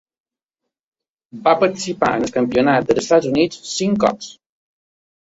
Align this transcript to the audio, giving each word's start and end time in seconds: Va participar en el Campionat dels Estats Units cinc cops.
Va 1.43 1.53
participar 1.63 2.09
en 2.21 2.25
el 2.29 2.33
Campionat 2.37 2.87
dels 2.87 3.03
Estats 3.03 3.29
Units 3.33 3.61
cinc 3.75 4.01
cops. 4.05 4.31